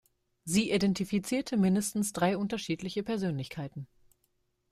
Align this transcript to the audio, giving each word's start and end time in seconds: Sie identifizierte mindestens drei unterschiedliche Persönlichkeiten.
Sie 0.45 0.71
identifizierte 0.71 1.57
mindestens 1.57 2.11
drei 2.11 2.35
unterschiedliche 2.35 3.03
Persönlichkeiten. 3.03 3.85